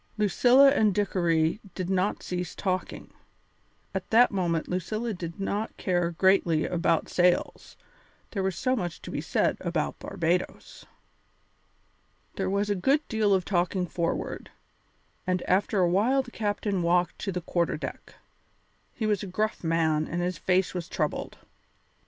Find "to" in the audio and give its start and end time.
9.03-9.11, 17.19-17.31